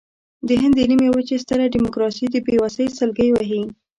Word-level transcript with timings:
د 0.47 0.49
هند 0.61 0.73
د 0.77 0.81
نیمې 0.89 1.09
وچې 1.11 1.37
ستره 1.43 1.65
ډیموکراسي 1.75 2.25
د 2.29 2.35
بېوسۍ 2.45 2.87
سلګۍ 2.97 3.29
وهي. 3.31 3.61